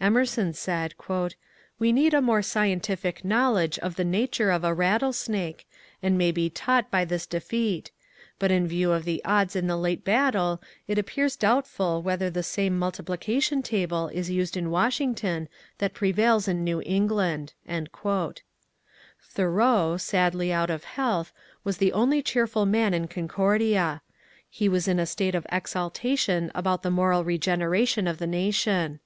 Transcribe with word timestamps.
Emerson 0.00 0.52
said, 0.52 0.92
^^ 0.98 1.34
We 1.78 1.92
need 1.92 2.12
a 2.12 2.20
more 2.20 2.40
scien 2.40 2.82
tific 2.82 3.22
knowledge 3.22 3.78
of 3.78 3.94
the 3.94 4.04
nature 4.04 4.50
of 4.50 4.64
a 4.64 4.74
rattlesnake, 4.74 5.68
and 6.02 6.18
may 6.18 6.32
be 6.32 6.50
taught 6.50 6.90
by 6.90 7.04
this 7.04 7.26
defeat; 7.26 7.92
but 8.40 8.50
in 8.50 8.66
view 8.66 8.90
of 8.90 9.04
the 9.04 9.24
odds 9.24 9.54
in 9.54 9.68
the 9.68 9.76
late 9.76 10.02
battle 10.04 10.60
it 10.88 10.98
appears 10.98 11.36
doubtful 11.36 12.02
whether 12.02 12.28
the 12.28 12.42
same 12.42 12.76
multiplication 12.76 13.62
table 13.62 14.08
is 14.08 14.28
used 14.28 14.56
in 14.56 14.72
Washington 14.72 15.48
that 15.78 15.94
prevails 15.94 16.48
in 16.48 16.64
New 16.64 16.82
England." 16.84 17.52
Thoreau, 19.22 19.96
sadly 19.96 20.52
out 20.52 20.70
of 20.70 20.82
health, 20.82 21.32
was 21.62 21.76
the 21.76 21.92
only 21.92 22.20
cheerful 22.20 22.66
man 22.66 22.94
in 22.94 23.06
Concordia; 23.06 24.02
he 24.50 24.68
was 24.68 24.88
in 24.88 24.98
a 24.98 25.06
state 25.06 25.36
of 25.36 25.46
exaltation 25.52 26.50
about 26.52 26.82
the 26.82 26.90
moral 26.90 27.22
regeneration 27.22 28.08
of 28.08 28.18
the 28.18 28.26
nation. 28.26 28.98